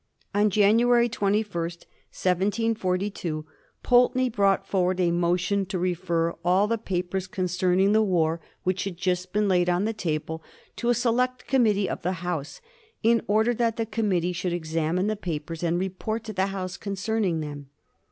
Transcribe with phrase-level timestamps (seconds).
[0.33, 1.69] On January 21, 1
[2.09, 3.45] 742,
[3.83, 8.85] Pulteney brought forward a mo tion to refer all the papers concerning the war, which
[8.85, 10.41] had just been laid on the table,
[10.77, 12.61] to a select committee of the House,
[13.03, 17.41] in order that the committee should examine the papers, and report to the Ho;^.se concerning
[17.41, 17.69] them.